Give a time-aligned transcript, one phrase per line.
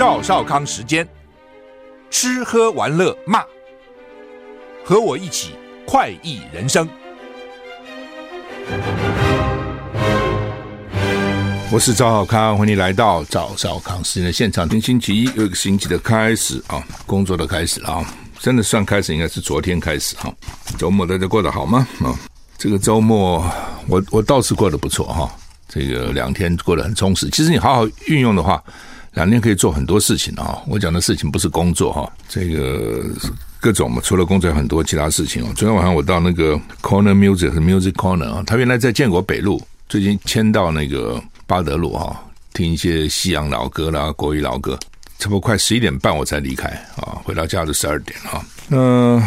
[0.00, 1.06] 赵少康时间，
[2.08, 3.44] 吃喝玩乐骂，
[4.82, 5.50] 和我一起
[5.86, 6.88] 快意人生。
[11.70, 14.66] 我是赵少康，欢迎来到赵少康时间的现场。
[14.66, 20.32] 今星期一，又一个星期的开始啊，工作的开始了啊，真的算开始，应该是昨天开始哈。
[20.78, 21.86] 周末大家过得好吗？
[22.02, 22.16] 啊，
[22.56, 23.44] 这个周末
[23.86, 25.30] 我我倒是过得不错哈，
[25.68, 27.28] 这个两天过得很充实。
[27.28, 28.64] 其实你好好运用的话。
[29.14, 30.58] 两天可以做很多事情啊！
[30.66, 33.04] 我讲的事情不是工作哈，这个
[33.60, 35.48] 各种嘛，除了工作很多其他事情哦。
[35.56, 42.22] 昨天晚上我到那个 Corner Music 和 Music Corner 啊，他原来在建国北路，最近迁到那个巴德路哈，
[42.52, 44.78] 听一些西洋老歌啦、国语老歌，
[45.18, 48.44] 差不多快十一点半我才离开啊，回到家就十二点哈。
[48.70, 49.22] 嗯。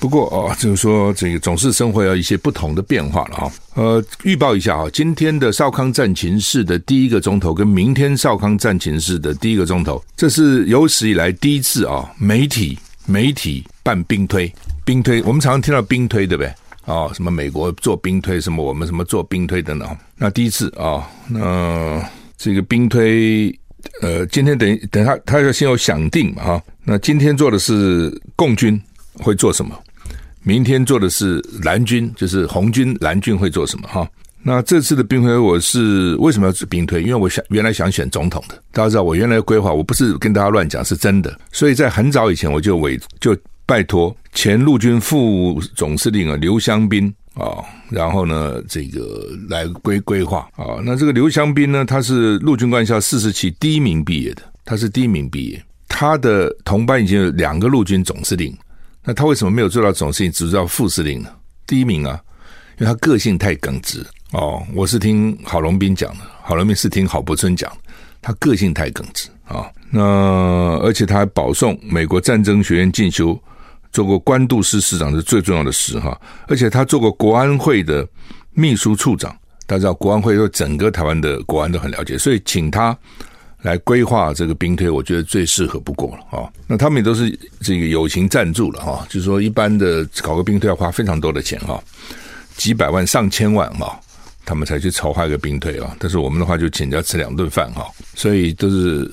[0.00, 3.52] 不过哦，就是说这个总是生活要一些不同的变化了哈。
[3.74, 14.52] 呃，预报一下啊，今天的少康战情室的第一个钟头跟明天少康战情室的第一个钟头，这是有史以来第一次啊，媒体媒体办兵推
[14.84, 15.22] 兵推。
[15.22, 16.52] 我们常常听到兵推，对不对？
[16.84, 19.96] 啊，什么美国做兵推，什么我们什么做兵推等等。
[20.16, 22.02] 那第一次啊，那
[22.36, 23.52] 这个兵推，
[24.00, 26.62] 呃，今天等等他他要先有想定嘛哈。
[26.84, 28.80] 那今天做的是共军
[29.14, 29.78] 会做什么？
[30.48, 34.08] 明天做的是蓝军，就是红军蓝军会做什么哈？
[34.42, 37.02] 那这次的兵推，我是为什么要兵推？
[37.02, 41.38] 因为我想原来想选总统的，大家知道我原来的规划，我不是跟大家乱讲，是真的。
[41.52, 47.60] 所以在很早以前，我就委就拜托前陆军副总司令啊刘湘斌啊，
[47.90, 50.80] 然后呢这个来规规划啊。
[50.82, 58.56] 那这个刘湘斌呢，他是陆军官校四十期第一名毕业的，他是第一名毕业，他的同班已经有两个陆军总司令。
[59.08, 61.30] 那他为什么没有做到总司令，只做到副司令呢？
[61.66, 62.20] 第一名啊，
[62.78, 64.62] 因为他个性太耿直哦。
[64.74, 67.72] 我是听郝龙斌讲的，郝龙斌是听郝柏村讲，
[68.20, 70.02] 他个性太耿直啊、那
[70.82, 73.34] 而且他还保送美国战争学院进修，
[73.92, 76.20] 做过官渡师师长是最重要的事哈。
[76.46, 78.06] 而且他做过国安会的
[78.52, 79.34] 秘书处长，
[79.66, 82.94] 大家知道国安会对整个台湾的国安都很了解，所以请他。
[83.62, 86.48] 来规划这个兵推，我觉得最适合不过了啊。
[86.66, 91.82] 那他们也都是这个友情赞助了哈，就是说一般的搞个兵推要花非常多的钱哈，
[92.56, 93.98] 几百万、上千万哈，
[94.44, 95.96] 他们才去筹划一个兵推啊。
[95.98, 99.10] 但是我们的话就请人家吃两顿饭哈，所以都是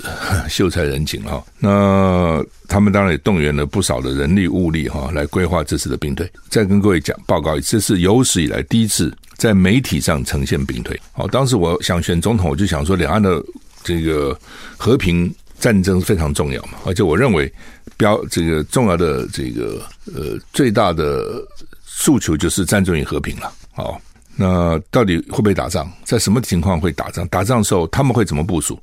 [0.47, 1.43] 秀才人情哈。
[1.57, 6.29] 那他们当然也动员了不少的人力物力哈，来规划这次的兵推。
[6.49, 10.99] 再跟各位讲报告一次，这是有史以来第一次在媒体上呈现兵推。
[11.13, 13.43] 好，当时我想选总统，我就想说两岸的。
[13.85, 14.37] 这个
[14.75, 17.51] 和平战争非常重要嘛，而且我认为
[17.95, 19.81] 标这个重要的这个
[20.13, 21.41] 呃最大的
[21.85, 23.53] 诉求就是战争与和平了。
[23.71, 24.01] 好，
[24.35, 25.89] 那到底会不会打仗？
[26.03, 27.25] 在什么情况会打仗？
[27.29, 28.77] 打仗的时候他们会怎么部署？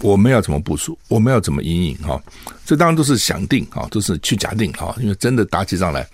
[0.00, 0.98] 我们要怎么部署？
[1.08, 1.98] 我们要怎么阴影？
[1.98, 2.20] 哈，
[2.64, 6.08] 这当然都是想定啊，都是去假定啊，因为真的打起仗来，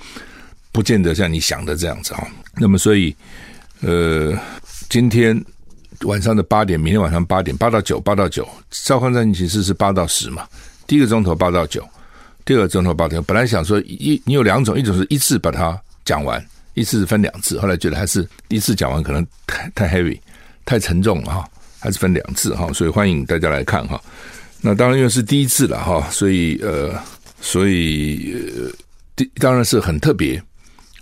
[0.72, 2.26] 不见得像你想的这样子啊。
[2.56, 3.14] 那么所以
[3.80, 4.36] 呃，
[4.90, 5.42] 今天。
[6.02, 8.46] 晚上的八点，明天晚上八点，八到九，八到九。
[8.70, 10.46] 召唤战情室是八到十嘛？
[10.86, 11.86] 第一个钟头八到九，
[12.44, 13.22] 第二个钟头八到九。
[13.22, 16.44] 本来想说一，你有两种，一种是一次把它讲完，
[16.74, 17.58] 一次分两次。
[17.60, 20.18] 后来觉得还是一次讲完可能太太 heavy，
[20.64, 22.70] 太沉重了哈，还是分两次哈。
[22.72, 24.00] 所以欢迎大家来看哈。
[24.60, 26.92] 那当然因为是第一次了哈，所以呃，
[27.40, 28.70] 所以呃，
[29.16, 30.42] 第当然是很特别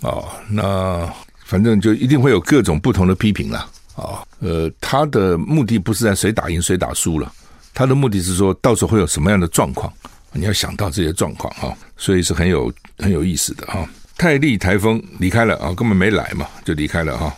[0.00, 0.22] 啊。
[0.48, 1.12] 那
[1.44, 3.70] 反正就一定会有各种不同的批评了。
[3.94, 7.32] 啊，呃，他的目的不是在谁打赢谁打输了，
[7.72, 9.90] 他的目的是说到时候会有什么样的状况，
[10.32, 13.88] 你要想到这些状况哈，所以是很有很有意思的哈。
[14.18, 17.32] 泰利台风离开了啊，根本没来嘛，就离开了哈。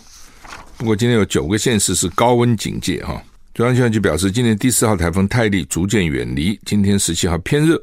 [0.79, 3.23] 不过今天有九个县市是高温警戒哈。
[3.53, 7.81] 中央气象局表示，今年第四号台风泰利逐渐远离，今天十七号偏热，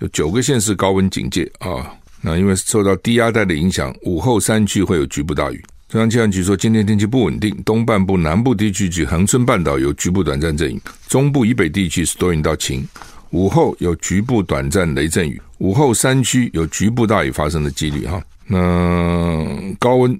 [0.00, 1.92] 有九个县市高温警戒啊。
[2.20, 5.64] 那因为受到低压带的影响，午后山区会有局部大雨。
[5.90, 12.86] 中央气象局说，今天天气不稳定，东半部、南部地区及恒春半岛有局部短暂阵雨，中部以北地区是多云到晴，
[13.30, 18.22] 午后有局部短暂雷阵雨，午后山区有局部大雨发生的几率哈。
[18.46, 19.44] 那
[19.80, 20.18] 高温。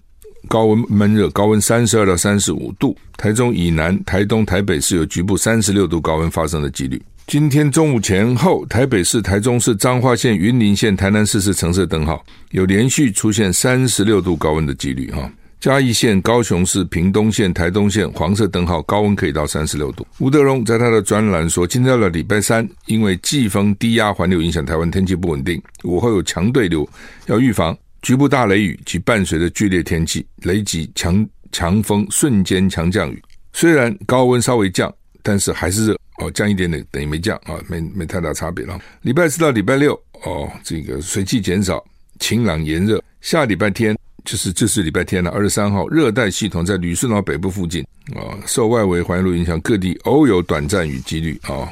[0.49, 7.01] 高温闷热，高温三十二到三十五度，台中以南、台东、台北市有局部三十六度高温发生的几率。
[7.27, 15.31] 今天中午前后，台北市、台中市、彰化县、云林县、台南市是橙色灯号，有连续出现三十六度高温的几率哈。
[15.61, 20.07] 嘉义县、高雄市、屏东县、台东县黄色灯号，高温可以到三十六度。
[20.19, 26.89] 吴德荣在他的专栏说，今天到了礼拜三，因为季风低压环流影响台湾，天气不稳定，午后有强对流，
[27.27, 27.77] 要预防。
[28.01, 33.23] 局部大雷雨及伴随着剧烈天气、雷击、强强风、瞬间强降雨。
[33.53, 34.91] 虽然高温稍微降，
[35.23, 38.81] 但是还是热哦，降一点点等于没降啊，没没太大差别了。
[39.03, 39.93] 礼拜四到礼拜六
[40.25, 41.85] 哦，这个水汽减少，
[42.19, 43.03] 晴朗炎热。
[43.21, 43.95] 下礼拜天
[44.25, 47.83] 就是这是礼拜天了，二十三号，热带系统在吕宋岛北部附近
[48.15, 51.69] 啊，受外围环流影响，各地偶有短暂雨几率啊。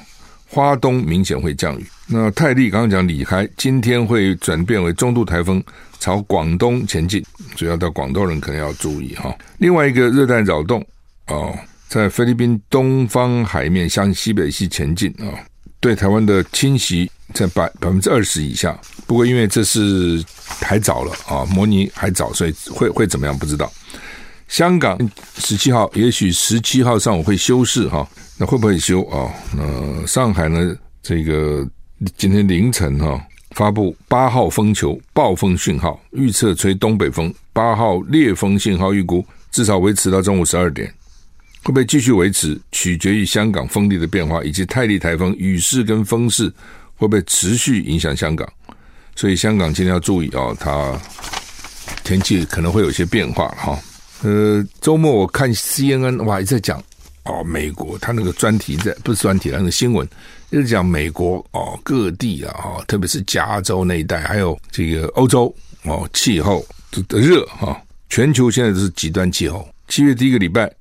[0.51, 1.87] 花东明显会降雨。
[2.07, 5.63] 那泰利刚刚讲，李海今天会转变为中度台风，
[5.99, 7.23] 朝广东前进，
[7.55, 9.37] 主要到广东人可能要注意哈。
[9.59, 10.83] 另外一个热带扰动
[11.27, 11.55] 哦，
[11.87, 15.37] 在菲律宾东方海面向西北西前进啊，
[15.81, 18.79] 对台湾的侵袭在百百分之二十以下。
[19.07, 20.23] 不过因为这是
[20.61, 23.73] 还早了啊，模拟还早，所以会会怎么样不知道。
[24.49, 24.99] 香港
[25.37, 28.09] 十七号，也许十七号上午会休市哈。
[28.39, 29.29] 那会不会休啊？
[29.53, 30.77] 那上海呢？
[31.03, 31.67] 这个
[32.17, 33.21] 今天凌晨哈
[33.53, 40.93] 发布八号风球暴风讯号，预测吹东北风，八号烈风信号预估至少维持到中午十二点。
[41.65, 46.53] 会不会继续维持，取决于香港风力的变化以及泰利台风雨势跟风势
[46.99, 48.47] 会不会持续影响香港。
[49.17, 51.01] 所以香港今天要注意哦，它
[52.05, 53.79] 天气可能会有些变化哈。
[54.23, 56.83] 呃，周末我看 CNN 哇，一直在讲。
[57.25, 60.09] 哦，美国它那个专题在不是专题，那个新闻
[60.51, 66.65] 就是讲美国哦各地啊哈，特别是加州那一带，还有这个欧洲哦气候
[67.07, 67.79] 的热哈，
[68.09, 69.69] 全球现在都是极端气候。
[69.89, 70.73] 七月第一个礼拜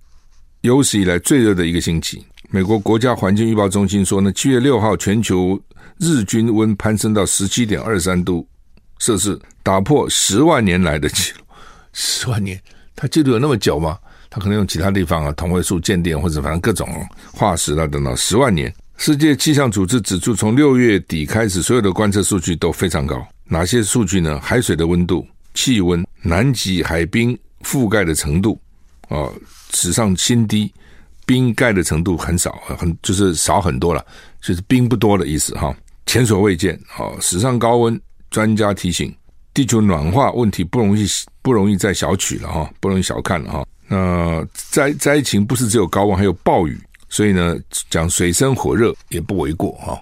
[0.62, 5.60] 有史以来最热的一个星期，美国国家环境预报中心说呢，七月六号全球
[6.00, 8.48] 日均温攀升到十七点二三度
[9.00, 11.40] 摄氏，打破十万年来的记录。
[11.94, 12.62] 十万年，
[12.96, 13.98] 它记录有那么久吗？
[14.30, 16.88] 他可能用其他地方啊，同位素鉴定或者反正各种
[17.32, 18.74] 化石啊等等，十万年。
[18.98, 23.26] 世界气象组织指出，从六月底开始，所有的观测数据都非常高。
[23.46, 24.40] 哪些数据呢？
[24.42, 28.60] 海水的温度、气温、南极海冰覆盖的程度
[29.08, 29.30] 啊，
[29.74, 30.74] 史上新低，
[31.26, 34.06] 冰盖的程度很少，很就是少很多了，
[34.42, 35.74] 就是冰不多的意思哈，
[36.08, 38.02] 前所未见啊，史上高温。
[38.30, 39.16] 专家提醒，
[39.54, 41.06] 地球暖化问题不容易
[41.42, 43.66] 不容易再小觑了哈，不容易小看了哈。
[43.88, 46.78] 那灾灾情不是只有高温，还有暴雨，
[47.08, 47.58] 所以呢，
[47.90, 49.98] 讲水深火热也不为过哈。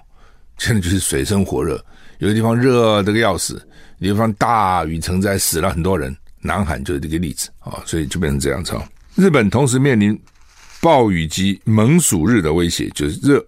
[0.58, 1.82] 现在就是水深火热，
[2.18, 3.54] 有的地方热得个要死，
[3.98, 6.14] 有的地方大雨成灾，死了很多人。
[6.40, 8.76] 南韩就是这个例子啊，所以就变成这样子。
[9.14, 10.20] 日本同时面临
[10.80, 13.46] 暴雨及猛暑日的威胁，就是热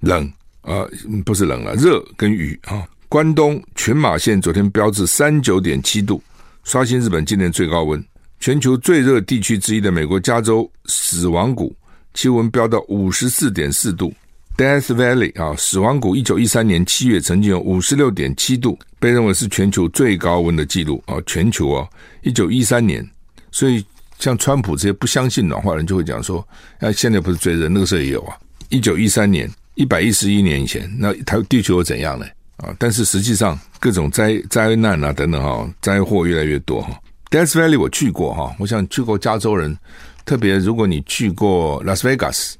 [0.00, 0.30] 冷
[0.66, 0.84] 啊，
[1.24, 2.84] 不是冷了，热跟雨啊。
[3.08, 6.20] 关东群马县昨天标志三九点七度，
[6.64, 8.04] 刷新日本今年最高温。
[8.40, 11.74] 全球最热地区之一的美国加州死亡谷
[12.12, 14.12] 气温飙到五十四点四度
[14.56, 21.16] ，Death Valley 啊，死亡谷一九一三年七月曾经有五十六点七度，被认为是全球最高温的记录啊。
[21.24, 21.88] 全球啊，
[22.22, 23.08] 一九一三年，
[23.52, 23.82] 所以
[24.18, 26.46] 像川普这些不相信暖化的人就会讲说，
[26.80, 28.36] 啊，现在不是最热，那个时候也有啊。
[28.68, 32.26] 一九一三年，一百一十一年以前，那台地球又怎样呢？
[32.56, 36.98] 啊，但是实际上各种灾灾难啊等等哈，灾祸越来越多哈。
[37.30, 39.76] Death Valley 我去过哈，我想去过加州人，
[40.24, 42.56] 特别如果你去过拉斯维加斯，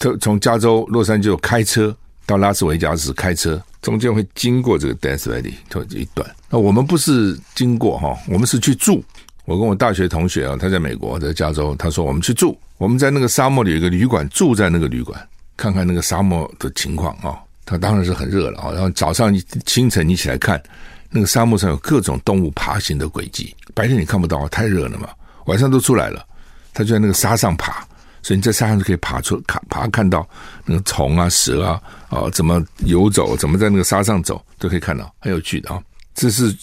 [0.00, 1.96] 从从加州洛杉矶开车
[2.26, 6.28] 到拉斯维加斯开车，中间会经过这个 Death Valley 这一段。
[6.50, 9.04] 那我们不是经过哈，我们是去住。
[9.44, 17.38] 我跟我大学同学啊，他在美国，在加州，他说我们去住，我们在那个沙漠里有一个旅馆，住在那个旅馆，看看那个沙漠的情况啊。
[17.64, 20.62] 它当然是很热了啊，然后早上你清晨你起来看。
[21.08, 25.08] 那个沙漠上有各种动物爬行的轨迹，白天你看不到，太热了嘛。
[25.46, 26.26] 晚上都出来了，
[26.74, 27.86] 它就在那个沙上爬，
[28.22, 30.28] 所以你在沙上就可以爬出看爬看到
[30.64, 35.80] 那个虫啊、蛇啊啊怎么游走，怎么在那个沙上走，都可以看到，很有趣的啊。
[36.12, 36.54] 这是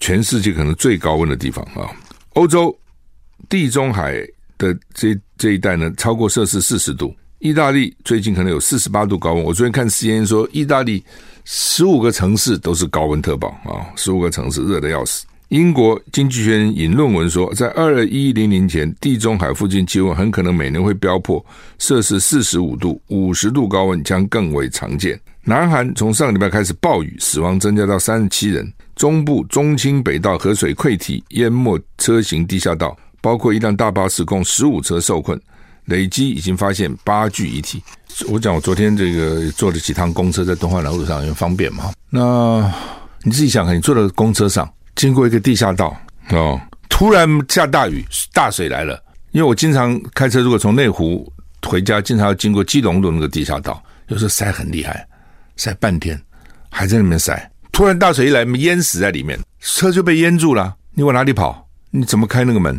[0.00, 1.88] 全世界可能最高温的地方啊。
[2.34, 2.76] 欧洲
[3.48, 4.14] 地中海
[4.58, 7.14] 的这这一带呢，超过摄氏四十度。
[7.42, 9.42] 意大利最近可能有四十八度高温。
[9.42, 11.02] 我昨天看 CNN 说，意大利。
[11.44, 13.82] 十五个城市都是高温特报啊！
[13.96, 15.26] 十五个城市热的要死。
[15.48, 21.44] 英国经济学人引论文说，在二一零零前，地中海附近气温很可能每年会飙破
[21.80, 25.20] 摄氏四十五度，五十度高温将更为常见。
[25.42, 28.72] 南韩从上个礼拜开始暴雨，死亡增加到三十七人。
[28.94, 35.36] 中部中清北道河水溃堤淹没车行地下道，包括一辆大巴士，共十五车受困，
[35.86, 37.82] 累积已经发现八具遗体。
[38.28, 41.92] 我讲我昨天这个坐了几趟公车，在东环南路上，因为方便嘛。
[42.10, 42.72] 那
[43.22, 45.96] 你自己想看，你坐在公车上，经过一个地下道
[46.30, 49.02] 哦，突然下大雨，大水来了。
[49.30, 51.32] 因为我经常开车，如果从内湖
[51.66, 55.08] 回家，经常要经过基隆路那个地下道，有时候塞很厉害，
[55.56, 56.20] 塞半天
[56.68, 57.50] 还在那边塞。
[57.72, 60.76] 突然大水一来，淹死在里面，车就被淹住了。
[60.92, 61.66] 你往哪里跑？
[61.90, 62.78] 你怎么开那个门？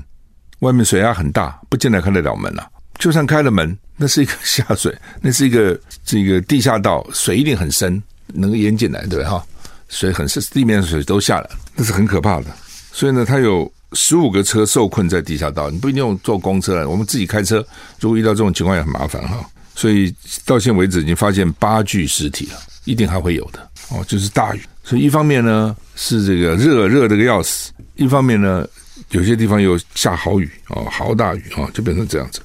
[0.60, 2.69] 外面水压很大，不见得开得了门了。
[3.03, 9.25] 就算开了门，那是一个下水， 那是一个这个地下道，水一定很深，能够淹进来，对不对？
[9.25, 9.45] 哈，
[9.89, 12.45] 水很深，地面的水都下来，那是很可怕的。
[12.93, 13.69] 所以呢，它有。
[13.95, 17.63] 十五个车受困在地下道，你不一定用坐公车了，我们自己开车，
[18.00, 19.45] 如果遇到这种情况也很麻烦哈。
[19.75, 20.12] 所以
[20.45, 24.03] 到现为止已经发现八具尸体了，一定还会有的哦。
[24.07, 28.67] 就是大雨，所以一方面呢是这个热热的个要死，一方面呢
[29.10, 32.41] 有些地方又下好雨哦，好大雨啊，就变成这样子。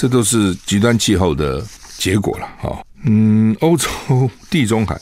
[0.00, 1.62] 这都是极端气候的
[1.98, 2.82] 结果了哈。
[3.04, 3.86] 嗯，欧洲
[4.48, 4.98] 地中海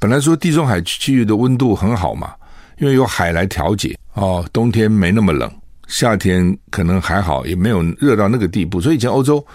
[0.00, 2.34] 本来说地中海区域的温度很好嘛。
[2.78, 5.48] 因为有海来调节哦，冬天没那么冷，
[5.86, 8.80] 夏天可能还好，也没有热到那个地步。
[8.80, 9.46] 所以以前欧洲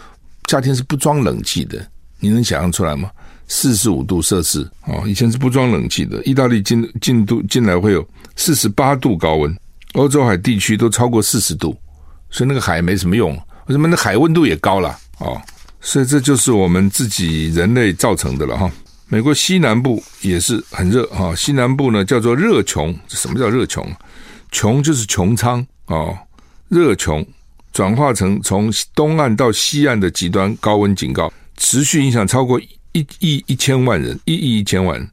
[0.47, 1.85] 夏天是不装冷气的，
[2.21, 3.11] 你能想象出来吗？
[3.49, 6.23] 四十五度摄氏哦，以前是不装冷气的。
[6.23, 8.07] 意大利进进度进来会有
[8.37, 9.53] 四十八度高温，
[9.95, 11.75] 欧洲海地区都超过四十度，
[12.29, 13.37] 所以那个海没什么用。
[13.69, 15.39] 为什么那海温度也高了哦？
[15.79, 18.69] 所以这就是我们自己人类造成的了哈。
[19.07, 23.85] 美国西南部也是很热哈，西南部呢叫做热穹，什么叫热穹？
[24.51, 26.17] 穹就是穹苍哦，
[26.67, 27.23] 热穹
[27.71, 32.59] 转化成从东岸到西岸的极端高温警告，持续影响超过
[32.93, 35.07] 一亿一千万人，一亿一千万人。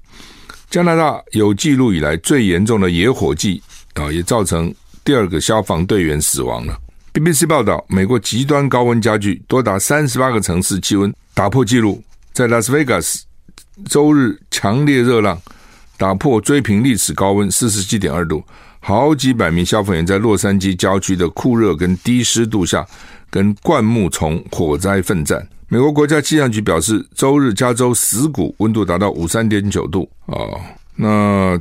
[0.71, 6.75] 加拿大有记录以来最严重的野火季啊，也造成第二个消防队员死亡了。
[7.17, 12.05] BBC 报道，美国极端高温加剧，多达三十八个城市气温打破纪录，
[12.35, 13.25] 在拉斯维加斯。
[13.87, 15.41] 周日强烈热浪
[15.97, 18.45] 打破追平历史高温四十七点二度，
[18.81, 22.87] 好几百名消防员在洛杉矶郊区的酷热跟低湿度下，
[23.31, 25.49] 跟灌木丛火灾奋战。
[25.69, 30.37] 美国国家气象局表示，周日加州死谷温度达到五三点九度啊，
[30.95, 31.59] 那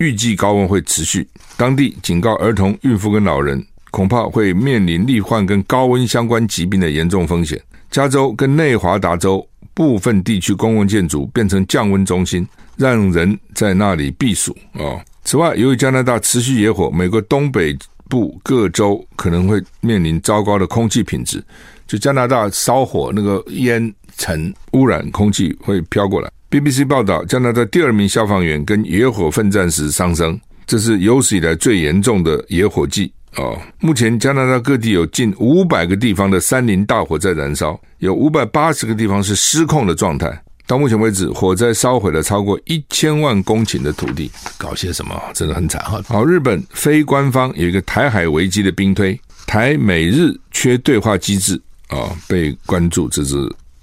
[0.00, 1.26] 预计高温会持续。
[1.56, 7.60] 当地警告儿童、孕妇跟老人，恐怕会面临罹患跟高温相关疾病的严重风险。
[7.90, 9.46] 加州跟内华达州。
[9.74, 12.44] 部分地区公共建筑变成降温中心，
[12.76, 14.98] 让人在那里避暑啊。
[15.22, 17.78] 此外，由于加拿大持续野火，美国东北
[18.08, 21.40] 部各州可能会面临糟糕的空气品质。
[21.86, 26.28] 就加拿大烧火，那个烟尘污染空气会飘过来。
[26.50, 33.12] BBC 报道，加拿大第二名消防员跟野火奋战时丧生，这是有史以来最严重的野火季。
[33.36, 40.42] 哦，目前加拿大各地有近五百个地方的山林大火在燃烧，有五百八十个地方是失控的状态。
[40.66, 44.30] 到目前为止，火灾烧毁了超过一千万公顷的土地。
[44.58, 45.18] 搞些什么？
[45.32, 46.02] 真的很惨哈！
[46.06, 51.54] 好，日本非官方有一个台海危机的兵推，台美日缺对话机制
[51.88, 53.36] 啊、哦，被关注，这是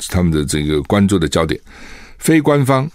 [0.09, 1.59] 他们的这个关注的焦点。
[2.17, 2.89] 非官方。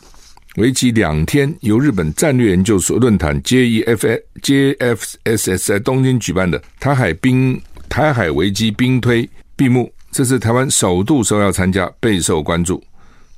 [0.57, 9.91] 为期两天，由日本战略研究所论坛 JEF JFSS 在东京举办的台海兵台海危机兵推闭幕。
[10.11, 12.83] 这是台湾首度受邀参加，备受关注。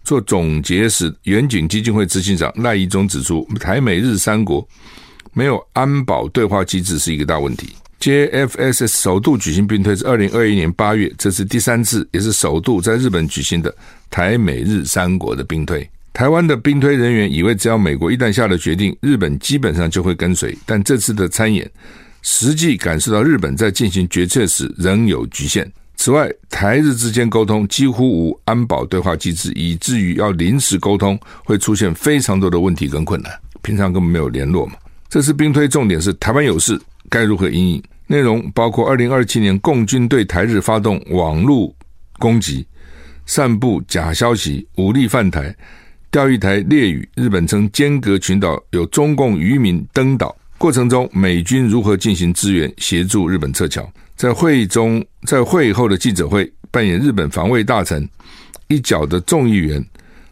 [0.03, 4.67] 做总结时，远景基金会执行长赖宜中指出，台美日三国
[5.35, 7.75] 没有安保对话机制是一个大问题。
[8.01, 13.73] JFSS 首度举行兵推是二零二一年八月，这是第三次，也是首度在日本举行的
[14.11, 15.87] 台美日三国的兵推。
[16.13, 20.57] 台湾的兵推人员以为，只要美国一旦下了决定，日本基本上就会跟随。
[20.67, 21.69] 但这次的参演，
[22.21, 25.71] 实际感受到日本在进行决策时仍有局限。
[25.97, 33.33] 此外，台日之间沟通几乎无安保对话机制，以至于要临时沟通会出现非常多的问题跟困难。
[33.63, 34.75] 平常根本没有联络嘛。
[35.09, 41.75] 这次兵推重点是台湾有事该如何应应，内容包括二零二七年共军对台日发动网络
[42.19, 42.67] 攻击、
[43.25, 45.55] 散布假消息、武力犯台。
[46.13, 53.91] 钓鱼台列屿，日本称尖阁群岛有中共渔民登岛，过程中美军如何进行支援协助日本撤侨？
[54.15, 58.07] 在会中，在会后的记者会，扮演日本防卫大臣
[58.69, 59.83] 一角的众议员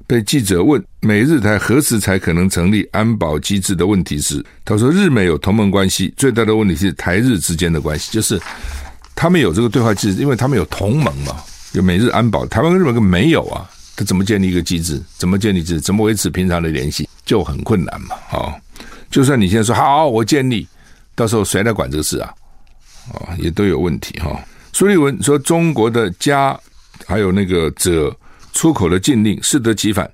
[0.06, 8.38] 被记者问美日台何时才可能成立安保机制的问题时，他说：“日美有同盟关系，最大的问题是台日之间的关系，就是
[9.14, 11.36] 他们有这个对话机制，因为他们有同盟嘛，
[11.72, 13.66] 有美日安保，台湾跟日本根本没有啊。”
[13.96, 15.00] 他怎么建立一个机制？
[15.18, 15.80] 怎么建立制？
[15.80, 17.08] 怎么维持平常的联系？
[17.24, 18.16] 就很困难嘛。
[18.28, 18.58] 好，
[19.10, 20.66] 就算你现在说好，我建立，
[21.14, 22.32] 到时候谁来管这个事啊？
[23.12, 24.40] 啊，也都有问题哈。
[24.72, 26.58] 苏立文说，中国的加
[27.06, 28.14] 还有那个鍺
[28.52, 30.08] 出口的禁令适得其反，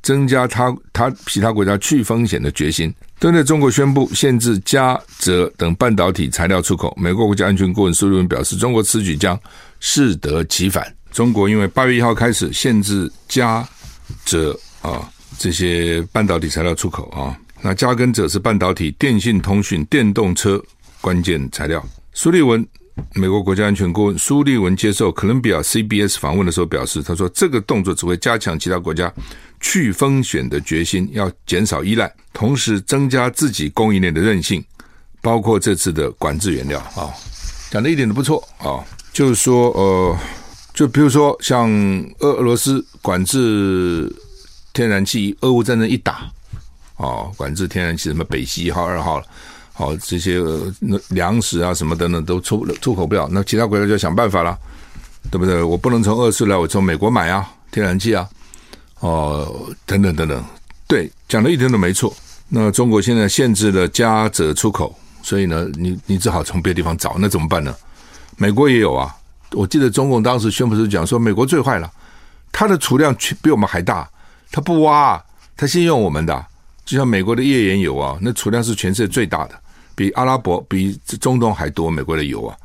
[0.00, 2.92] 增加他他其他国家去风险的决心。
[3.18, 9.38] 针对中国宣布限制镓、鍺等半导体材料出口，美国国家安全顾问苏立文表示，中国此举将
[9.80, 10.86] 适得其反。
[11.16, 13.66] 中国因为八月一号开始限制加
[14.26, 20.62] 者啊这些半导体材料出口啊，那加跟者是半导体、电信、通讯、电动车
[21.00, 21.82] 关键材料。
[22.12, 22.62] 苏立文，
[23.14, 29.10] 美国国家安全顾问苏立文接受哥伦比亚 CBS 访问的时候表示，他说：“这个动作只会加强其他国家
[29.58, 34.62] 去风险的决心，要减少依赖，同时增加自己供应链的韧性，
[35.22, 37.08] 包括这次的管制原料。”啊，
[37.70, 40.18] 讲的一点都不错啊，就是说，呃，
[40.76, 41.70] 就比如说像
[42.18, 44.14] 俄俄罗斯管制
[44.74, 46.30] 天然气，俄乌战争一打，
[46.96, 49.24] 哦，管制天然气什么北溪一号、二号了。
[49.72, 50.38] 好，这些
[51.08, 54.56] 粮食啊什么等等都出出口不了，那其他国家就要想办法了，
[55.30, 55.62] 对不对？
[55.62, 58.28] 我不能从俄罗斯来，我从美国买啊，天然气啊，
[59.00, 60.44] 哦，等等等等，
[60.86, 62.14] 对，讲的一点都没错。
[62.50, 67.74] 那中国现在限制了加者出口，所以呢，你你只好从别的地方找，那怎么办呢？
[68.36, 69.14] 美国也有啊，
[69.52, 71.90] 我记得中共当时宣布是讲说，美国最坏了，
[72.52, 74.08] 它的储量却比我们还大，
[74.50, 75.22] 它不挖，
[75.56, 76.46] 它先用我们的，
[76.84, 79.54] 就像美国的页岩油啊，那储量是全世界最大的。
[79.94, 82.56] 比阿拉伯、比中东还多，美国的油啊，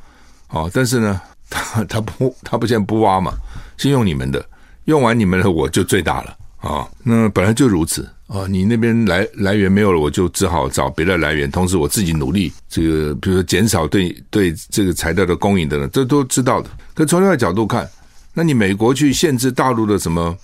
[0.50, 3.32] 哦，但是呢，他 他不，他不先不挖嘛，
[3.78, 4.44] 先用你们的，
[4.84, 16.70] 用完你们的我就最大了啊、那本来就如此啊、哦，你那边来来源没有了，我就只好找别的来源，同时我自己努力，这个比如说减少对对这个材料的供应等等，这都知道的。
[16.94, 17.86] 可从另外角度看，
[18.32, 20.34] 那你美国去限制大陆的什么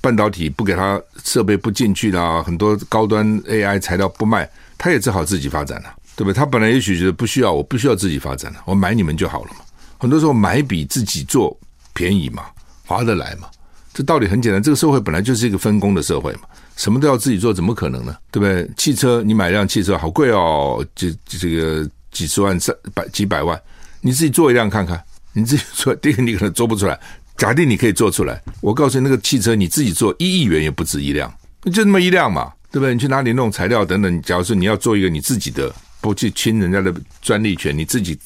[0.00, 5.94] 半导体，不给他设备不进去啦，很多高端 AI 材料不卖，他也只好自己发展了。
[6.16, 6.34] 对不对？
[6.34, 9.60] 他本来也许觉得不需要，我不需要自己发展了，我买你们就好了嘛。
[9.98, 11.56] 很多时候买比自己做
[11.94, 12.46] 便宜嘛，
[12.84, 13.46] 划得来嘛。
[13.94, 16.40] 这道理很简单，这个社会本来就是一个分工的社会嘛，
[16.78, 18.16] 什么都要自己做，怎么可能呢？
[18.30, 18.70] 对不对？
[18.78, 23.60] 汽车你买辆汽车好贵哦，这这个几十万、三百几百万，
[24.00, 24.98] 你自己做一辆看看，
[25.34, 26.98] 你自己做，第一个你可能做不出来。
[27.36, 31.30] 假定你可以做出来，我告诉你，那个汽车你自己做一亿元也不止一辆，
[31.70, 32.94] 就那么一辆嘛，对不对？
[32.94, 34.22] 你去哪里弄材料等等？
[34.22, 35.70] 假如说你要做一个你自己的。
[36.00, 38.16] 不去侵人家的专利权，你自己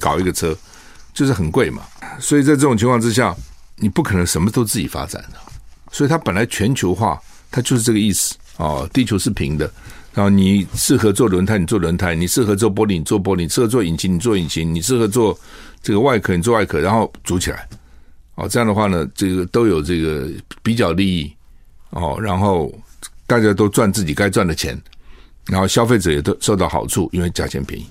[0.00, 0.58] 搞一个车，
[1.14, 1.82] 就是很贵嘛。
[2.18, 3.32] 所以在这种情况之下，
[3.76, 5.38] 你不可能什么都自己发展的。
[5.92, 7.16] 所以它本来全球化，
[7.52, 8.88] 它就是这个意思哦。
[8.92, 9.70] 地球是平的，
[10.12, 15.38] 然后你适合做轮胎，你做轮胎；你适合做玻璃，你做玻璃；适合做引擎，你做引擎；你适合做
[15.80, 16.80] 这个外壳，你做外壳。
[16.80, 17.68] 然后组起来，
[18.34, 20.28] 哦，这样的话呢，这个都有这个
[20.62, 21.32] 比较利益
[21.90, 22.72] 哦，然后
[23.26, 24.76] 大家都赚自己该赚的钱。
[25.46, 27.84] 然后消费者也都受到好处，因为价钱便宜，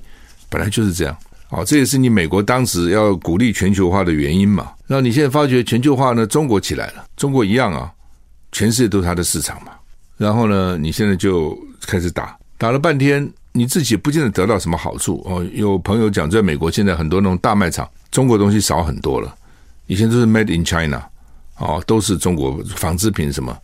[0.49, 1.15] 本来就是这样。
[1.49, 4.71] 哦，这也是你美国当时要鼓励全球化的原因嘛。
[4.87, 7.91] 那你现在发觉全球化呢，中国起来了，中国一样啊，
[8.51, 9.71] 全世界都是它的市场嘛。
[10.17, 15.45] 然后呢，你现在就开始打，打了半天，你自己不见得得到什么好处哦。
[15.53, 19.35] 有朋友讲，在美国现在很多那种大卖场，中国东西少很多了，
[19.87, 21.01] 以前都是 Made in China，
[21.57, 23.57] 哦，都是中国纺织品什么，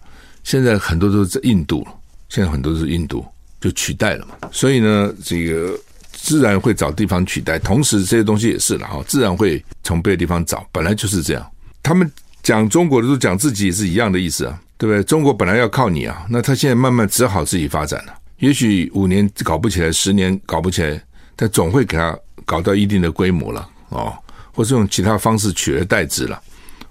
[0.43, 1.85] 现在很多都是在印度，
[2.29, 3.25] 现在很多都是印度。
[3.59, 5.75] 就取代了嘛，所以呢，这个
[6.11, 7.57] 自然会找地方取代。
[7.57, 10.63] 同时，这些东西也是了哈，自然会从别的地方找。
[10.71, 11.51] 本来就是这样。
[11.81, 12.09] 他们
[12.43, 15.03] 讲中国的都讲自己也是一样的意思啊，对不对？
[15.03, 18.13] 中国本来要靠你啊，那他现在慢慢只好自己发展了。
[18.37, 21.01] 也许五年搞不起来，十年搞不起来，
[21.35, 24.13] 但总会给他搞到一定的规模了哦，
[24.53, 26.39] 或是用其他方式取而代之了。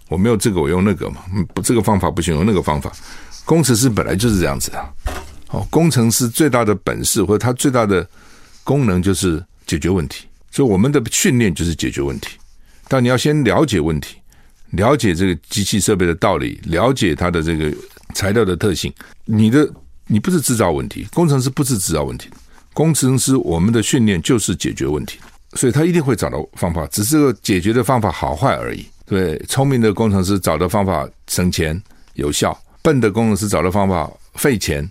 [0.08, 2.92] 我没有这个，我用那个嘛，嗯不，这个方法不行，用那个方法。
[3.44, 4.94] 工程师本来就是这样子的。
[5.50, 8.04] 哦，工程师最大的本事或者他最大的
[8.64, 12.30] 功能就是解决问题，所以我们的训练就是解决问题。
[12.88, 14.16] 但你要先了解问题，
[14.70, 17.72] 了解这个机器设备的道理，了解它的这个
[18.14, 18.92] 材料的特性。
[19.24, 19.68] 你的
[20.06, 22.28] 你不是制造问题，工程师不是制造问题，
[22.72, 25.18] 工程师我们的训练就是解决问题，
[25.54, 28.86] 所以他一定会找到方法，只是个解决的方法好坏而已。
[29.06, 31.80] 对，聪明的工程师找的方法省钱
[32.14, 34.88] 有效，笨的工程师找的方法费钱。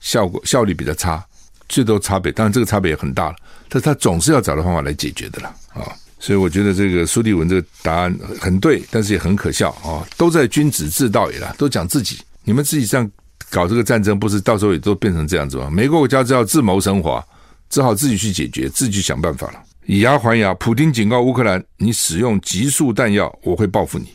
[0.00, 1.26] 效果效率比较差，
[1.68, 3.36] 最多差别，当然这个差别也很大了。
[3.68, 5.82] 但他总是要找到方法来解决的了啊、
[6.18, 10.06] 所以我觉得这个苏立文这个答案很对，但是也很可笑啊、哦！
[10.16, 13.10] 都在君子自道也了，都讲自己，你们自己这样
[13.50, 15.70] 搞这个战争，不是到时候也都变成这样子吗？
[15.70, 17.24] 每个国家只要自谋生活，
[17.70, 19.62] 只好自己去解决，自己去想办法了。
[19.86, 24.08] 以牙还牙，普丁警告乌克兰：你使用集束弹药，我会报复你，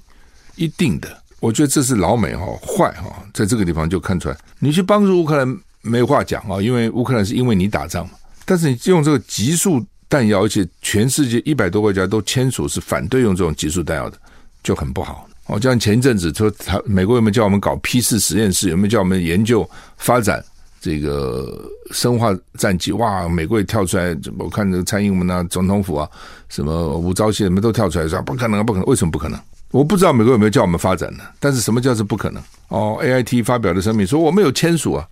[0.56, 1.18] 一定的。
[1.40, 5.58] 我觉得这是老美哈坏哈，在这个地方就看出来，你去帮助乌克兰。
[5.86, 8.14] 没话讲啊，因为乌克兰是因为你打仗嘛。
[8.46, 14.18] 但是你用这个集束弹药，而且全世界一百多个国家都签署是反对用这种集束弹药的，
[14.62, 15.28] 就很不好。
[15.48, 18.70] 哦，就像前一阵子说，他美国有没有叫我们搞 P 四实验室？
[18.70, 20.46] 有没有叫我们研究发展
[20.80, 22.92] 这个生化战机？
[22.92, 26.08] 哇，美国也跳出来，我看这个蔡英文啊，总统府啊，
[26.48, 28.86] 什么吴钊燮什么都跳出来说不可能，不可能。
[28.86, 29.40] 为什么不可能？
[29.72, 31.24] 我不知道美国有没有叫我们发展呢？
[31.40, 32.40] 但是什么叫是不可能？
[32.68, 35.08] 哦，AIT 发表的声明说我们有签署啊，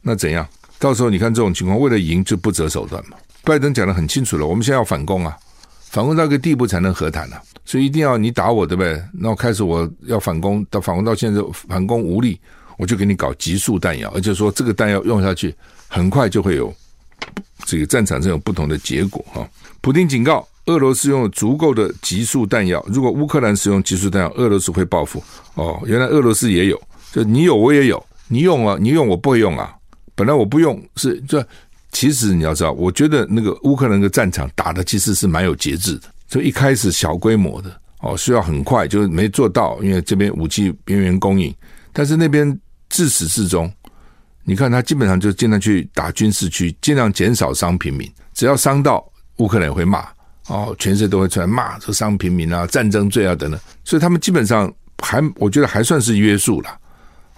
[0.00, 0.48] 那怎样？
[0.78, 3.16] 到时候你看这种情况，为了赢就不择手段嘛。
[3.46, 5.38] 拜登讲得很清楚了，我们现在要反攻啊。
[5.88, 9.00] 反攻到一个地步才能和谈呢、啊，所以一定要你打我，对不对？
[9.12, 12.38] 那我开始我要反攻，到反攻到现在反攻无力，
[12.76, 15.54] 我就给你搞急速弹药，而且说这个弹药用下去，
[15.86, 16.74] 很快就会有
[17.64, 19.48] 这个战场上有不同的结果哈。
[19.80, 25.22] 普丁警告，俄罗斯拥有足够的急速弹药，如果乌克兰使用急速弹药，俄罗斯会报复。
[25.54, 26.82] 哦，原来俄罗斯也有，
[27.12, 29.72] 就你有我也有，你用啊，你用我不会用啊，
[30.16, 31.46] 本来我不用是这。
[31.96, 41.54] 其实你要知道，我觉得那个乌克兰的战场打的其实是蛮有节制的，就一开始小规模的哦，需要很快，就是没做到，因为这边武器边缘供应，
[41.94, 42.46] 但是那边
[42.90, 43.72] 自始至终，
[44.44, 49.02] 你看他基本上就尽量去打军事区，尽量减少伤平民，只要伤到
[49.38, 50.06] 乌克兰也会骂
[50.48, 56.78] 哦，全世界都会出来骂这伤平民啊、战争罪啊等等，所以他们基本上还我觉得还算是约束了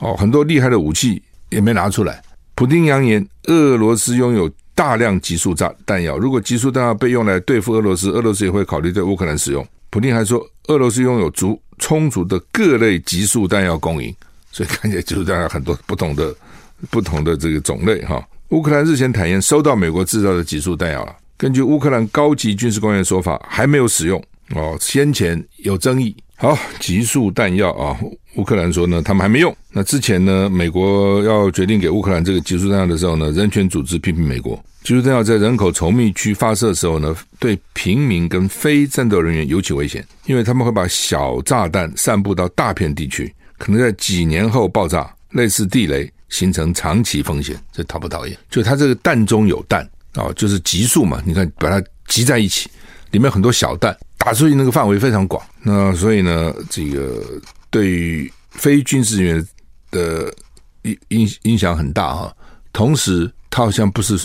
[0.01, 2.21] 哦，很多厉害的武器也没拿出来。
[2.59, 6.19] 普丁扬言，俄罗斯拥有大量集束炸弹药。
[6.19, 9.65] 如果集束弹药被用来对付俄罗斯，俄罗斯也会考虑对乌克兰使用。
[9.91, 14.13] 普丁还说，俄罗斯拥有足充足的各类集束弹药供应，
[14.51, 16.35] 所以看起来集束弹药很多不同的
[16.91, 18.21] 不同的这个种类哈。
[18.49, 21.15] 乌克兰日前坦言收到美国制造的集束弹药了。
[21.37, 24.21] 根据乌克兰高级军事官员说法，还没有使用
[24.57, 26.17] 哦，先前有争议。
[26.35, 27.97] 好，集束弹药啊，
[28.39, 29.55] 乌克兰说呢，他们还没用。
[29.73, 47.61] 那之前呢，美国要决定给乌克兰这个集束弹药的时候呢，人权组织批评美国，集束弹药在人口稠密区发射的时候呢，对平民跟非战斗人员尤其危险，因为他们会把小炸弹散布到大片地区，可能在几年后爆炸，类似地雷，形成长期风险。
[47.73, 48.39] 这讨不讨厌？
[48.49, 52.71] 就它这个弹中有弹啊，就是集束嘛，你看把它集在一起，
[53.11, 53.97] 里面很多小弹。
[54.17, 57.23] 打出去那个范围非常广，那所以呢，这个
[57.71, 59.49] 对于非军事人员
[59.91, 60.35] 的
[60.83, 62.37] 影影影响很大哈。
[62.73, 64.17] 同时，它好像不是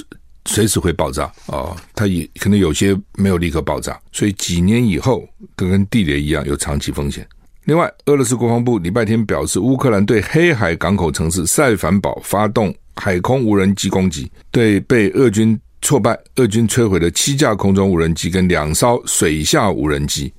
[0.45, 7.27] 随时会爆炸哦，它也可能有些没有立刻爆炸，所以几年以后跟跟地雷一样有长期风险。
[7.65, 15.59] 另外，俄罗斯国防部礼拜天表示，乌克兰对黑海港口城市塞凡堡发动海空无人机攻击，对被俄军。
[15.85, 20.31] 挫败，俄军摧毁的七架空中无人机跟两艘水下无人机。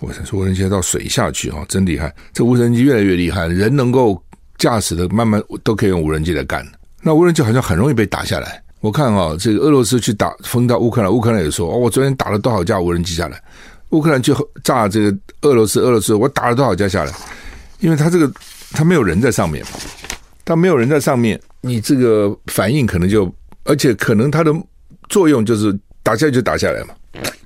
[0.00, 2.14] 我想说，无人机到水下去哦，真厉害！
[2.32, 4.20] 这无人机越来越厉害，人能够
[4.58, 6.66] 驾驶的慢慢都可以用无人机来干。
[7.02, 8.62] 那无人机好像很容易被打下来。
[8.80, 13.42] 我看啊，这个俄罗斯去打封到乌克兰，乌克兰也说哦，我昨天打了多少架无人机下来。
[13.90, 14.32] 乌克兰去
[14.64, 17.12] 炸这个俄罗斯，俄罗斯我打了多少架下来？
[17.80, 18.30] 因为他这个
[18.72, 19.64] 他没有人在上面，
[20.44, 23.32] 他没有人在上面，你这个反应可能就，
[23.64, 24.54] 而且可能他的。
[25.08, 26.94] 作用就是打下来就打下来嘛，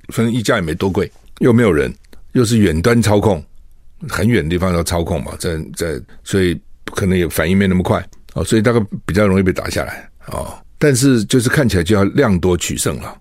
[0.08, 1.90] 反正一架也没多贵，又没有人，
[2.34, 3.42] 又是远端操控，
[4.08, 10.56] 很远的地方要操控嘛，在在，所以可能也反应没那么快哦，所以大概比较容易被打下来哦。
[10.78, 13.16] 但是就是看起来就要量多取胜了，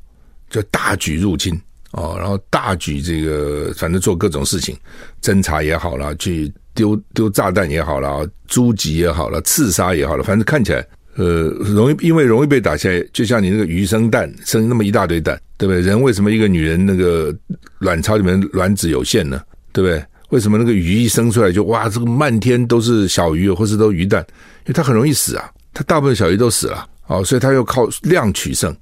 [0.50, 1.58] 就大举入侵
[1.92, 4.78] 哦，然后大举这个反正做各种事情，
[5.22, 10.86] 侦查也好了，去丢丢炸弹也好了，诛击也好了，刺杀也好了，反正看起来。
[11.16, 15.82] 呃，容易因为容易被打下来，就像你那个鱼生蛋，生那么一大堆蛋，对不对？
[15.82, 17.36] 人为什么一个女人那个
[17.78, 19.42] 卵巢里面卵子有限呢？
[19.72, 20.04] 对不对？
[20.30, 24.26] 为什么那个鱼一生出来就哇，这个漫天都是小鱼，或是都鱼蛋？
[24.66, 28.76] 因为它很容易死啊，它大部分小鱼都死了，哦，所以它要靠量取胜。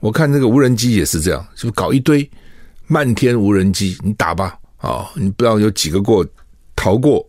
[0.00, 2.28] 我看那个无人机也是这样，就搞一堆
[2.88, 6.26] 漫天无人机，你打吧，哦，你不知道有几个过
[6.74, 7.24] 逃过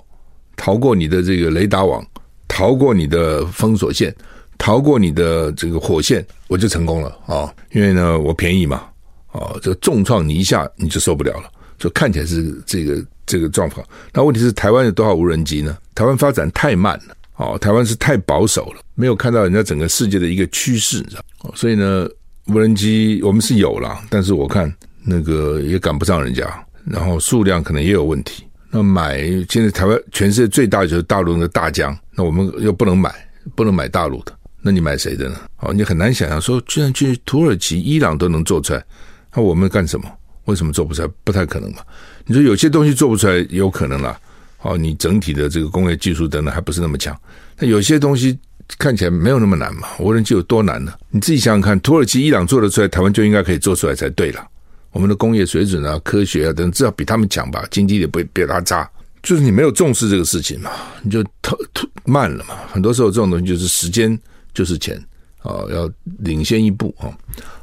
[0.55, 2.03] 逃过你的这个雷达网，
[2.47, 4.11] 逃过你的封锁线。
[4.57, 7.55] 逃过你的这个火线，我就成功了啊、哦！
[7.71, 8.83] 因为呢，我便宜嘛，
[9.31, 13.85] 哦，这重创你一下你就受不了了，就看起来是这个这个状况。
[14.13, 15.77] 那问题是台湾有多少无人机呢？
[15.95, 21.53] 台湾发展太慢了，哦，台湾是太保守了，没有看到人家整个世界的一个趋势，你知道？
[21.55, 22.07] 所以呢，
[22.47, 26.45] 无人机我们是有了，但是我看那个也赶不上人家，
[26.85, 28.43] 然后数量可能也有问题。
[28.69, 33.13] 那买现在台湾全世界最大的就是大陆的大疆，那我们又不能买，
[33.55, 34.36] 不能买大陆的。
[34.67, 35.35] 那你买谁的呢？
[35.61, 38.85] 哦，你很难想象说，居然去土耳其、伊朗都能做出来，
[39.33, 40.05] 那我们干什么？
[40.43, 41.07] 为什么做不出来？
[41.23, 41.77] 不太可能嘛。
[42.25, 44.19] 你说有些东西做不出来，有可能啦。
[44.63, 47.17] 哦，你整体的这个工业技术等等还不是那么强。
[47.57, 48.37] 那有些东西
[48.77, 50.93] 看起来没有那么难嘛，无人机有多难呢？
[51.11, 54.45] 你自己想想看，土耳其、伊朗做得出来，台湾就应该可以做出来才对了。
[54.91, 58.89] 我们的工业水准啊、科学啊等，至少比他们强吧，经济也不会比他差。
[59.23, 62.55] 就是你没有重视这个事情嘛，你就特特慢了嘛。
[62.71, 64.17] 很多时候这种东西就是时间
[64.57, 64.97] 就是钱
[65.43, 67.13] 啊，要领先一步啊。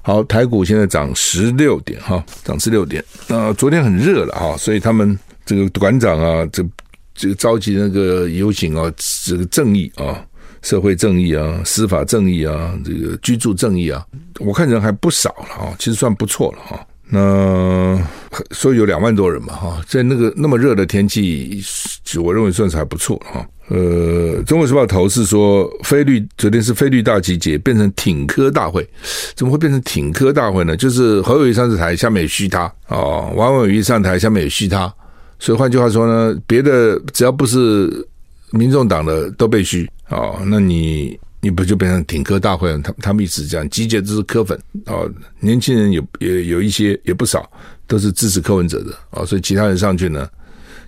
[0.01, 3.05] 好，台股现在涨十六点哈，涨十六点。
[3.27, 6.65] 那昨天很热了哈，所以他们这个馆长啊，这
[7.17, 8.93] 这个召集那个游行啊，
[9.27, 10.25] 这个正义啊，
[10.63, 14.07] 社会正义啊，司法正义啊，这个居住正义啊，
[14.39, 16.87] 我看人还不少了啊，其实算不错了哈。
[17.07, 18.01] 那
[18.53, 21.61] 说有两万多人嘛哈，在那个那么热的天气，
[22.23, 23.45] 我认为算是还不错哈。
[23.69, 23.77] 呃，
[24.45, 28.87] 《中国时报》头是说，非律昨天是非律大集结，变成挺科大会，
[29.35, 30.77] 怎么会变成挺科大会呢？
[30.77, 34.93] 就是侯友宜上台，下面也虚他哦；王委员上台，下面也虚他。
[35.39, 38.07] 所以换句话说呢，别的只要不是
[38.51, 42.79] 民众党的都被虚哦，那你你不就变成挺科大会了？
[42.81, 47.51] 他他们一直这样集结都是科粉哦，年轻人有也有一些也不少
[47.87, 50.29] 都是支持柯文哲的哦，所以其他人上去呢，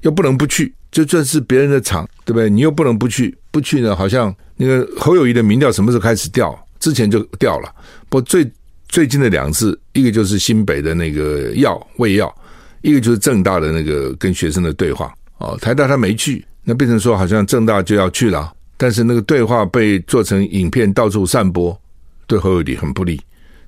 [0.02, 0.74] 又不能不去。
[0.96, 2.48] 就算是别人的场，对不对？
[2.48, 3.94] 你又不能不去，不去呢？
[3.94, 6.58] 好像那个侯友谊的民调什么时候开始掉？
[6.80, 7.70] 之前就掉了。
[8.08, 8.50] 不最
[8.88, 12.34] 最近的两次，一个就是新北的那个药卫药，
[12.80, 15.12] 一个就是正大的那个跟学生的对话。
[15.36, 18.50] 哦，台大他没去，那变成说好像正大就要去了。
[18.78, 21.78] 但是那个对话被做成影片到处散播，
[22.26, 23.20] 对侯友谊很不利。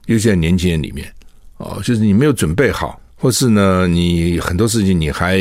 [0.06, 1.06] 尤其在年轻人里面，
[1.58, 5.38] 哦，就是你没有准备好，或是呢，你很多事情你还。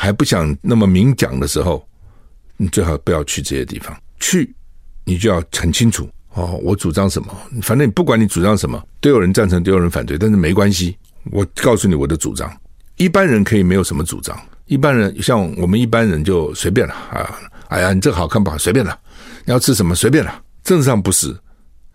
[0.00, 1.84] 还不想那么明讲的时候，
[2.56, 3.94] 你最好不要去这些地方。
[4.20, 4.54] 去，
[5.04, 7.36] 你就要很清楚哦，我主张什么。
[7.62, 10.96] 反正不管你主张什么，都有人赞成，都有人反对，但是没关系。
[11.32, 12.48] 我告诉你我的主张。
[12.96, 17.36] 一般人可以没有什么主张，一般人像我们一般人就随便了啊。
[17.66, 18.56] 哎呀，你这个好看不好？
[18.56, 18.96] 随便了。
[19.44, 19.96] 你要吃什么？
[19.96, 20.42] 随便了。
[20.62, 21.36] 政治上不是，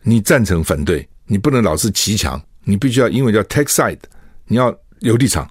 [0.01, 3.97] 你赞成反对，你不能老是骑墙，你必须要英文叫 take side，
[4.45, 5.49] 你要有立场，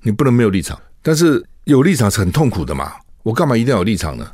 [0.00, 0.80] 你不能没有立场。
[1.02, 1.44] 但是。
[1.68, 2.92] 有立场是很痛苦的嘛？
[3.22, 4.26] 我干嘛一定要有立场呢？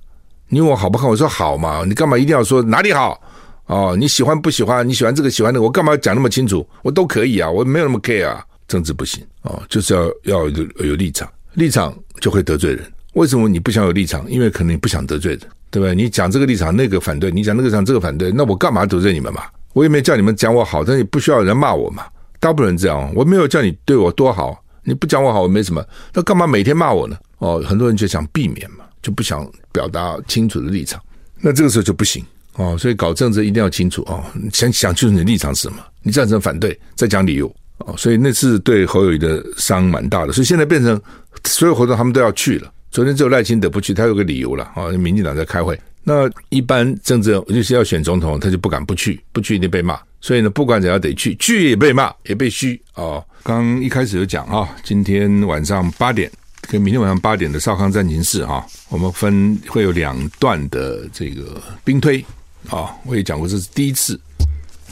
[0.46, 1.08] 你问我好不好？
[1.08, 1.82] 我说好嘛。
[1.84, 3.20] 你干嘛一定要说哪里好？
[3.66, 4.88] 哦，你喜欢不喜欢？
[4.88, 5.64] 你喜欢这个喜欢那个？
[5.64, 6.64] 我干嘛要讲那么清楚？
[6.82, 8.44] 我都可以啊，我没有那么 care 啊。
[8.68, 12.92] 政治不行哦，就是要要有有立场，立场就会得罪人。
[13.14, 14.24] 为什么你不想有立场？
[14.30, 15.40] 因为可能你不想得罪人，
[15.72, 15.92] 对不对？
[15.92, 19.42] 你讲这个立场，那个反对；你讲那个立场，这个反对，那我干嘛得罪你们嘛？
[19.72, 22.04] 我也没叫你们讲我好，但也不需要人骂我嘛。
[22.38, 27.16] 大部分人这样，我没有叫你对我多好，你不讲我好，我没什么，那干嘛每天骂我呢？
[27.38, 31.00] 哦，很多人就想避免嘛，就不想表达清楚的立场，
[31.40, 32.76] 那这个时候就不行哦。
[32.78, 37.46] 所以搞政治一定要清楚哦，想想清楚你的立场是什么，你赞成反对，再讲理由
[37.78, 37.94] 哦。
[37.96, 41.00] 所以那次对侯友谊的伤蛮大的，所以现在变成
[41.44, 42.72] 所有活动他们都要去了。
[42.90, 45.78] 昨天只有赖清德不去，他有个理由了啊，民进党在开会。
[46.04, 49.98] 那一般政治就是要选总统，他就不敢不去，不去一定被骂。
[50.20, 53.24] 所以呢，不管怎样得去，去也被骂，也被嘘哦。
[53.42, 56.30] 刚一开始就讲啊，今天晚上八点。
[56.66, 62.24] 跟明天晚上八点的少康战情室哈，我们分会有两段的这个兵推
[62.68, 64.18] 啊，我也讲过这是第一次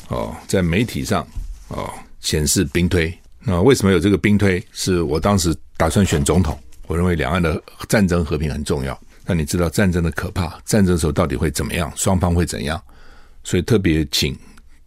[0.09, 1.27] 哦，在媒体上
[1.69, 3.13] 哦显示兵推。
[3.41, 4.65] 那为什么有这个兵推？
[4.73, 8.99] 是我当时打算选总统，我认为两岸的战争和平很重要。
[9.27, 11.93] 那你知道战争的可怕，战争的时候到底会怎么样？
[11.97, 12.81] 双方会怎样？
[13.43, 14.37] 所以特别请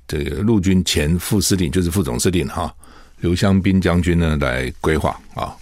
[0.08, 2.74] 这个陆军前副司令，就是副总司令哈
[3.20, 5.54] 刘湘斌将军呢来规划啊。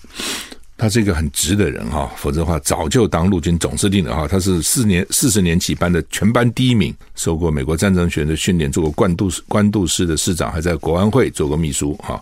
[0.84, 4.28] 他是一个很直的人哈，否则的话早就当陆军总司令了哈。
[4.28, 12.22] 他是四年四十年级班的全班第一名，受过美国战争学院的训练，做过官渡官渡师的师长，还在国安会做过秘书哈，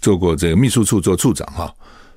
[0.00, 1.70] 做过这个秘书处做处长哈，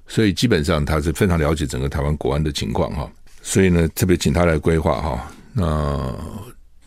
[0.07, 3.11] 所以基本上他是非常了解整个台湾国安的情况哈。
[3.41, 6.15] 所以呢，特别请他来规划哈，那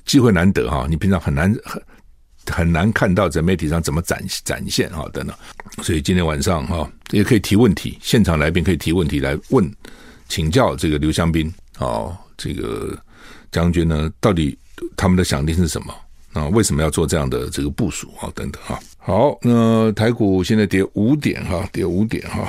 [0.06, 1.82] 机会难得哈，你平常很难很。
[2.46, 5.36] 很难看到在媒体上怎么展展现哈等等，
[5.82, 9.70] 所以今天晚上哈也可以提问题，现场来宾可以提问题来问
[10.28, 12.96] 请教这个刘湘斌哦，这个
[13.50, 14.56] 将军呢到底
[14.96, 15.94] 他们的想定是什么
[16.32, 16.48] 啊？
[16.48, 18.78] 为什么要做这样的这个部署啊等等哈？
[18.98, 22.48] 好，那台股现在跌五点哈，跌五点哈。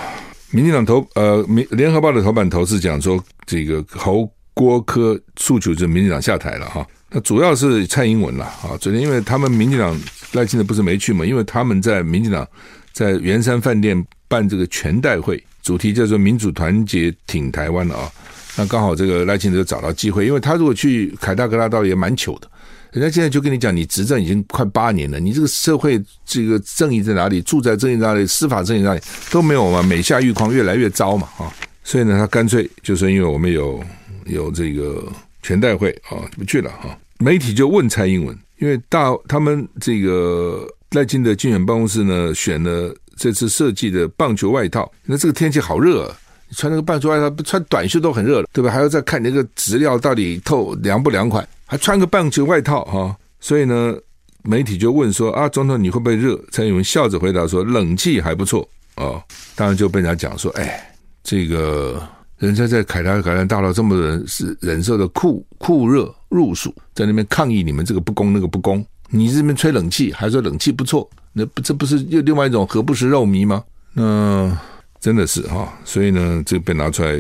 [0.52, 6.88] 民进党头呃，民联合报的头版头是讲说这个侯郭科诉求就是民进党下台了哈。
[7.10, 9.98] 那主要是蔡英文了啊，昨天因为他们民进党
[10.34, 12.46] 赖清德不是没去嘛，因为他们在民进党
[12.92, 18.12] 在圆山饭店办这个全代会，主题叫做“民主团结挺台湾”的啊。
[18.58, 22.50] 那刚好这个赖清德找到机会，因为他如果去凯达格兰道也蛮糗的，
[22.92, 27.42] 人家现在就跟你讲，你执政已经快八年了，你这个社会这个正义在哪里？
[27.42, 28.26] 住宅正义在哪里？
[28.26, 29.02] 司法正义在哪里？
[29.32, 31.48] 都没有嘛，每下愈况，越来越糟嘛啊。
[31.86, 33.82] 所以呢，他干脆就是因为我们有
[34.26, 35.10] 有这个。
[35.48, 37.00] 全代会啊，不去了哈。
[37.20, 46.18] 媒体就问蔡英文，因为大他们这个赖清德竞选办公室呢选了这次设计的棒球外套，那这个天气好热啊，
[46.50, 48.70] 你穿那个棒球外套，不穿短袖都很热了，对吧？
[48.70, 53.96] 还要再看你那个质料到底透凉不凉快，还穿个棒球外套哈，所以呢，
[54.44, 56.38] 媒体就问说啊，总统你会不会热？
[56.52, 59.24] 蔡英文笑着回答说，冷气还不错哦，
[59.56, 62.06] 当然就被人家讲说，哎，这个。
[62.38, 73.64] 人家在凯达凯兰大道这么多人是忍受的酷酷热入暑，在那边抗议你们这个不公那个不公，你这边吹冷气还说冷气不错，那不这不是又另外一种何不食肉糜吗？
[73.94, 74.56] 那
[75.00, 77.20] 真的是哈，所以呢，这个被拿出来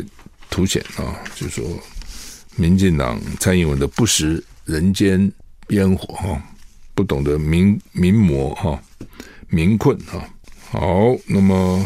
[0.51, 1.65] 凸显啊，就说
[2.55, 5.31] 民进党蔡英文的不食人间
[5.69, 6.39] 烟火哈，
[6.93, 8.79] 不懂得民民魔哈
[9.49, 10.23] 民困哈。
[10.69, 11.83] 好，那么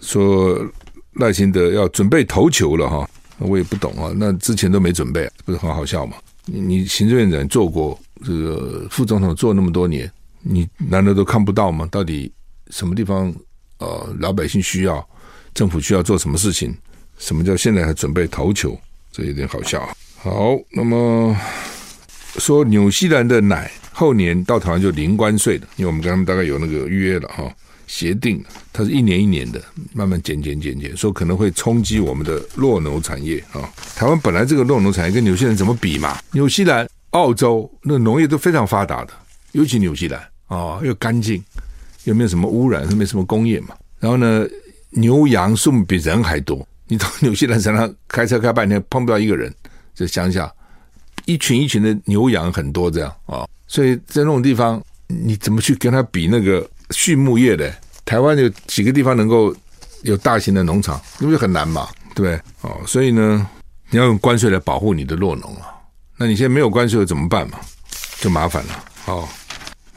[0.00, 0.62] 说。
[1.16, 4.12] 赖清德要准备投球了哈，我也不懂啊。
[4.16, 6.16] 那之前都没准备，不是很好笑吗？
[6.46, 10.10] 你行政院长做过，这个副总统做那么多年，
[10.42, 11.88] 你难道都看不到吗？
[11.90, 12.30] 到底
[12.70, 13.34] 什么地方
[13.78, 15.06] 呃老百姓需要，
[15.54, 16.74] 政府需要做什么事情？
[17.18, 18.78] 什么叫现在还准备投球？
[19.12, 19.88] 这有点好笑。
[20.16, 21.36] 好，那么
[22.38, 27.50] 说纽西兰的奶后年到台湾就零关税的，因为我们跟他们大概有那个约了哈。
[27.86, 33.70] 协定，它是一年一年的，慢慢减减减减，说可能会冲击我们的酪农产业啊。
[33.94, 36.18] 台湾本来这个酪农产业跟纽西兰怎么比嘛？
[36.32, 39.12] 纽西兰、澳洲那农业都非常发达的，
[39.52, 41.44] 尤其纽西兰啊，又干净，
[42.04, 43.76] 又没有什么污染，又没什么工业嘛。
[44.00, 44.46] 然后呢，
[44.88, 46.66] 牛羊数目比人还多。
[46.88, 49.54] 你到纽西兰山上开车开半天碰不到一个人，
[49.94, 50.50] 在乡下
[51.26, 53.46] 一群一群的牛羊很多这样啊。
[53.66, 56.68] 所以在那种地方，你怎么去跟他比那个？
[56.90, 57.74] 畜牧业的，
[58.04, 59.56] 台湾有几个地方能够
[60.02, 62.40] 有大型的农场，因为很难嘛，对不对？
[62.60, 63.44] 哦，所以呢，
[63.88, 65.72] 你要用关税来保护你的弱农啊。
[66.18, 67.58] 那你现在没有关税怎么办嘛？
[68.20, 68.84] 就麻烦了。
[69.06, 69.26] 哦，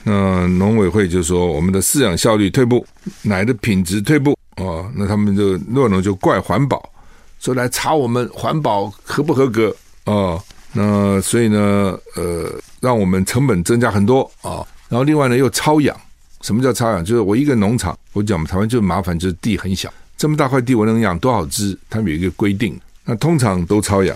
[0.03, 2.87] 那农委会就说我们的饲养效率退步，
[3.21, 4.35] 奶的品质退步。
[4.55, 6.89] 哦，那他们就弱农就怪环保，
[7.37, 9.75] 说来查我们环保合不合格。
[10.05, 10.41] 哦，
[10.77, 14.61] 那所以呢，呃，让我们成本增加很多啊。
[14.87, 15.99] 然后另外呢，又超养。
[16.41, 17.03] 什么叫超养？
[17.03, 21.75] 就是我一个农场，我讲台湾就麻烦，就是地很小，这么大块地我能养多少只？
[21.89, 24.15] 他们有一个规定，那通常都超养，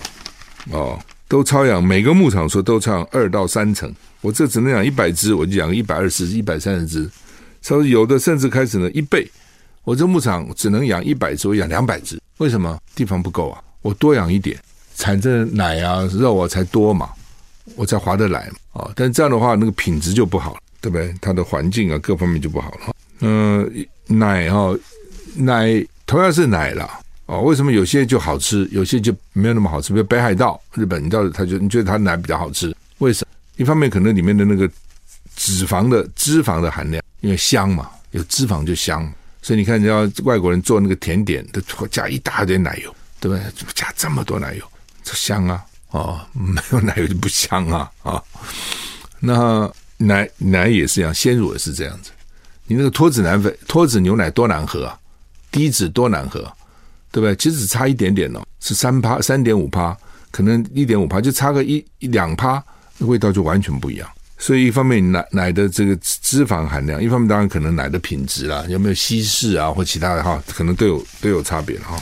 [0.70, 0.96] 哦，
[1.26, 1.82] 都超养。
[1.82, 7.10] 每个牧场说都超养二到三成，我这只能养一百只，我就养一百二十、一百三十只。
[7.60, 9.28] 稍微有的甚至开始呢一倍，
[9.82, 12.20] 我这牧场只能养一百只，我养两百只。
[12.38, 12.78] 为什么？
[12.94, 13.60] 地方不够啊！
[13.82, 14.56] 我多养一点，
[14.96, 17.10] 产这奶啊、肉啊才多嘛，
[17.76, 18.54] 我才划得来嘛。
[18.72, 20.56] 哦，但这样的话，那个品质就不好。
[20.82, 21.14] 对不对？
[21.20, 22.92] 它的环境啊，各方面就不好了。
[23.20, 23.72] 嗯、
[24.08, 24.78] 奶哈、哦，
[25.36, 26.98] 奶同样是奶啦。
[27.26, 27.40] 哦。
[27.42, 29.92] 为什么有些就好吃，有些就没有那么好吃？
[29.92, 33.30] 比如北海道、日本，你到，他就你觉得它奶比较好吃，为什么？
[33.58, 34.68] 一方面可能里面的那个
[35.36, 39.08] 脂肪的脂肪的含量，因为香嘛，有脂肪就香。
[39.40, 43.44] 所以你看，人家外国人做那个甜点，都加一大堆奶油，对不对？
[43.72, 44.64] 加这么多奶油，
[45.02, 45.64] 这香啊！
[45.90, 47.90] 哦， 没有奶油就不香啊！
[48.02, 48.22] 啊、
[49.20, 49.72] 那。
[49.98, 52.10] 奶奶也是一样，鲜乳也是这样子。
[52.66, 54.98] 你那个脱脂奶粉、脱脂牛奶多难喝啊，
[55.52, 56.40] 低脂多难喝，
[57.12, 57.36] 对不对？
[57.36, 59.96] 其实只差一点点哦，是三趴、三点五趴，
[60.32, 62.60] 可能一点五趴，就差个一一两趴，
[62.98, 64.10] 味道就完全不一样。
[64.38, 71.96] 所以一方面奶奶的这个脂肪含量，一方面当然可能奶的品质啦，有没有稀释啊或其他的哈，可能都有都有差别哈。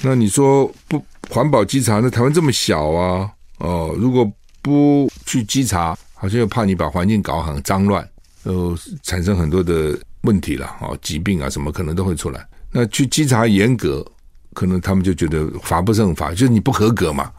[0.00, 5.96] 那你说不环保稽查，那台湾这么小啊，哦，如果不去稽查。
[6.14, 8.08] 好像又怕你把环境搞很脏乱，
[8.44, 12.46] 呃，产生很多的问题了，哦，疾病啊什么可能都会出来。
[12.70, 14.06] 那去稽查严格，
[14.52, 17.32] 可能他们就觉得罚不胜罚，就是你不合格嘛，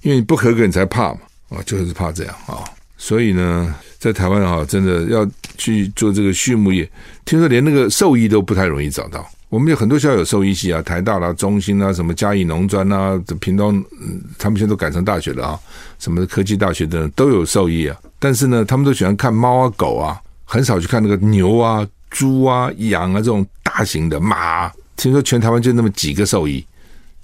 [0.00, 2.64] 因为你不合格你才怕嘛，啊，就是怕这样啊。
[3.02, 6.88] 所以呢，在台湾啊，真的要去做这个畜牧业，
[7.24, 9.28] 听说连那个兽医都不太容易找到。
[9.48, 15.58] 我们有很多校有兽医系啊，台大啦、中兴啊、什么嘉义农专啊、屏东，嗯，他们现在都改成大学了啊，
[15.98, 17.96] 什么科技大学的都有兽医啊。
[18.20, 24.70] 但是呢，他们都喜欢看猫啊、狗啊，很少去看那个牛啊、猪啊、羊啊这种大型的马。
[24.96, 26.64] 听说全台湾就那么几个兽医，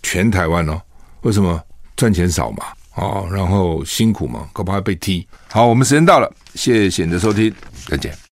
[0.03, 0.83] 全台湾哦，
[1.21, 1.63] 为什么
[1.97, 2.65] 赚钱少嘛？
[2.99, 5.27] 哦，然后辛苦嘛，恐怕被踢。
[5.49, 7.53] 好，我们时间到了，谢谢你的收听，
[7.87, 8.28] 再见。